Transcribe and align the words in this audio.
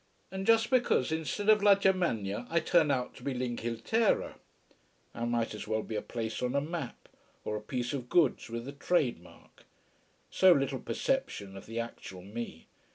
And 0.31 0.47
just 0.47 0.71
because, 0.71 1.11
instead 1.11 1.47
of 1.47 1.61
la 1.61 1.75
Germania 1.75 2.47
I 2.49 2.59
turn 2.59 2.89
out 2.89 3.13
to 3.17 3.23
be 3.23 3.35
l'Inghilterra. 3.35 4.33
I 5.13 5.25
might 5.25 5.53
as 5.53 5.67
well 5.67 5.83
be 5.83 5.95
a 5.95 6.01
place 6.01 6.41
on 6.41 6.55
a 6.55 6.59
map, 6.59 7.07
or 7.45 7.55
a 7.55 7.61
piece 7.61 7.93
of 7.93 8.09
goods 8.09 8.49
with 8.49 8.67
a 8.67 8.71
trade 8.71 9.19
mark. 9.21 9.65
So 10.31 10.53
little 10.53 10.79
perception 10.79 11.55
of 11.55 11.67
the 11.67 11.79
actual 11.79 12.23
me! 12.23 12.65